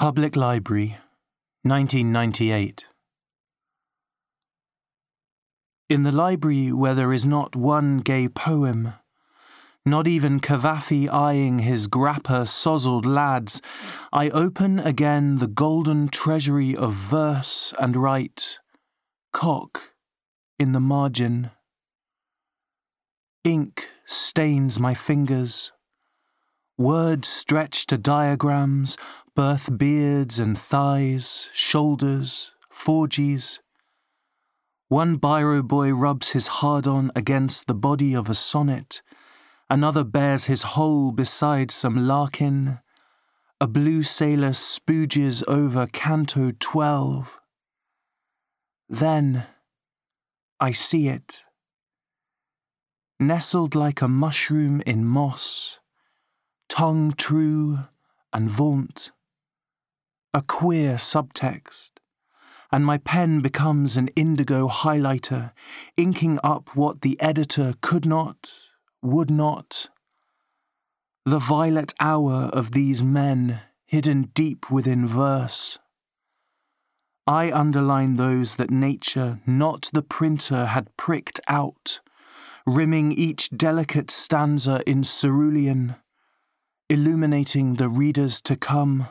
Public 0.00 0.34
Library, 0.34 0.96
1998. 1.62 2.86
In 5.90 6.04
the 6.04 6.10
library 6.10 6.72
where 6.72 6.94
there 6.94 7.12
is 7.12 7.26
not 7.26 7.54
one 7.54 7.98
gay 7.98 8.26
poem, 8.26 8.94
not 9.84 10.08
even 10.08 10.40
Cavafy 10.40 11.06
eyeing 11.06 11.58
his 11.58 11.86
grappa 11.86 12.46
sozzled 12.46 13.04
lads, 13.04 13.60
I 14.10 14.30
open 14.30 14.78
again 14.78 15.36
the 15.36 15.46
golden 15.46 16.08
treasury 16.08 16.74
of 16.74 16.94
verse 16.94 17.74
and 17.78 17.94
write, 17.94 18.58
cock 19.34 19.92
in 20.58 20.72
the 20.72 20.80
margin. 20.80 21.50
Ink 23.44 23.86
stains 24.06 24.80
my 24.80 24.94
fingers. 24.94 25.72
Words 26.80 27.28
stretch 27.28 27.84
to 27.88 27.98
diagrams, 27.98 28.96
birth 29.36 29.76
beards 29.76 30.38
and 30.38 30.56
thighs, 30.58 31.50
shoulders, 31.52 32.52
forges. 32.70 33.60
One 34.88 35.18
biro 35.18 35.62
boy 35.62 35.92
rubs 35.92 36.30
his 36.30 36.46
hard 36.46 36.86
on 36.86 37.12
against 37.14 37.66
the 37.66 37.74
body 37.74 38.16
of 38.16 38.30
a 38.30 38.34
sonnet, 38.34 39.02
another 39.68 40.04
bares 40.04 40.46
his 40.46 40.62
hole 40.62 41.12
beside 41.12 41.70
some 41.70 42.08
larkin, 42.08 42.78
a 43.60 43.66
blue 43.66 44.02
sailor 44.02 44.52
spooges 44.52 45.46
over 45.46 45.86
Canto 45.86 46.52
12. 46.58 47.40
Then 48.88 49.46
I 50.58 50.72
see 50.72 51.08
it. 51.08 51.40
Nestled 53.18 53.74
like 53.74 54.00
a 54.00 54.08
mushroom 54.08 54.80
in 54.86 55.04
moss, 55.04 55.79
tongue 56.70 57.12
true 57.12 57.80
and 58.32 58.48
vaunt, 58.48 59.10
a 60.32 60.40
queer 60.40 60.94
subtext, 60.94 61.90
and 62.72 62.86
my 62.86 62.96
pen 62.96 63.40
becomes 63.40 63.96
an 63.96 64.08
indigo 64.14 64.68
highlighter, 64.68 65.52
inking 65.96 66.38
up 66.44 66.74
what 66.76 67.02
the 67.02 67.20
editor 67.20 67.74
could 67.82 68.06
not, 68.06 68.52
would 69.02 69.30
not. 69.30 69.88
The 71.26 71.40
violet 71.40 71.92
hour 71.98 72.48
of 72.52 72.70
these 72.70 73.02
men 73.02 73.60
hidden 73.84 74.30
deep 74.32 74.70
within 74.70 75.06
verse. 75.08 75.78
I 77.26 77.50
underline 77.52 78.14
those 78.14 78.54
that 78.56 78.70
nature, 78.70 79.40
not 79.44 79.90
the 79.92 80.02
printer, 80.02 80.66
had 80.66 80.96
pricked 80.96 81.40
out, 81.48 82.00
rimming 82.64 83.10
each 83.10 83.50
delicate 83.50 84.10
stanza 84.10 84.82
in 84.86 85.02
cerulean, 85.02 85.96
illuminating 86.90 87.74
the 87.74 87.88
readers 87.88 88.40
to 88.40 88.56
come. 88.56 89.06